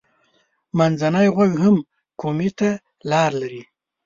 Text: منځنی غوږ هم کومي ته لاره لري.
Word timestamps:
منځنی 0.77 1.27
غوږ 1.35 1.51
هم 1.63 1.75
کومي 2.19 2.49
ته 2.59 2.69
لاره 3.09 3.35
لري. 3.41 3.63